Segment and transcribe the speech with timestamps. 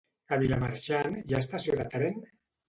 [0.35, 2.19] A Vilamarxant hi ha estació de tren?